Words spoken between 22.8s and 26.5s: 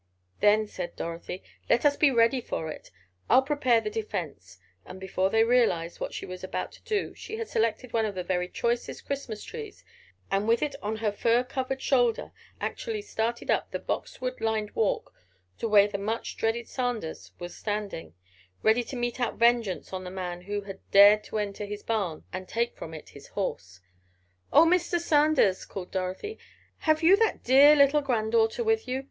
it his horse. "Oh Mr. Sanders!" called Dorothy.